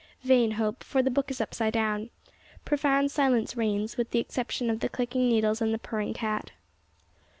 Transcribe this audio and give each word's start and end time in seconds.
Vain 0.23 0.53
hope, 0.53 0.83
for 0.83 1.03
the 1.03 1.11
book 1.11 1.29
is 1.29 1.39
upside 1.39 1.73
down. 1.73 2.09
Profound 2.65 3.11
silence 3.11 3.55
reigns, 3.55 3.97
with 3.97 4.09
the 4.09 4.17
exception 4.17 4.71
of 4.71 4.79
the 4.79 4.89
clicking 4.89 5.29
needles 5.29 5.61
and 5.61 5.71
the 5.75 5.77
purring 5.77 6.15
cat. 6.15 6.49